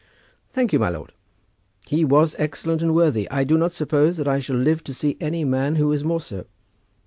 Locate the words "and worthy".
2.81-3.29